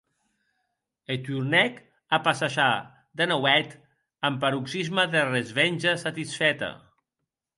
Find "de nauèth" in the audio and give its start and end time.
3.21-3.75